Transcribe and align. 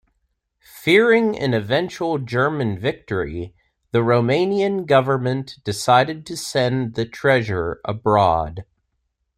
Fearing 0.61 1.37
an 1.37 1.53
eventual 1.53 2.17
German 2.17 2.75
victory, 2.79 3.53
the 3.91 3.99
Romanian 3.99 4.87
government 4.87 5.59
decided 5.63 6.25
to 6.25 6.35
send 6.35 6.95
the 6.95 7.05
Treasure 7.05 7.79
abroad. 7.85 8.65